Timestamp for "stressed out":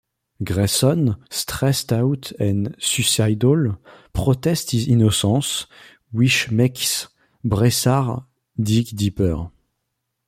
1.29-2.31